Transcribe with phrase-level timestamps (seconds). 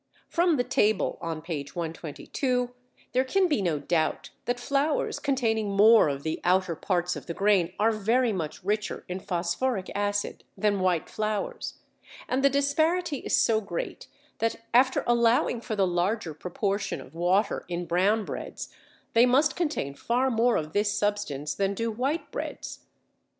[0.27, 2.73] From the table on page 122
[3.11, 7.35] there can be no doubt that flours containing more of the outer parts of the
[7.35, 11.75] grain are very much richer in phosphoric acid than white flours,
[12.27, 14.07] and the disparity is so great
[14.39, 18.73] that after allowing for the larger proportion of water in brown breads
[19.13, 22.87] they must contain far more of this substance than do white breads.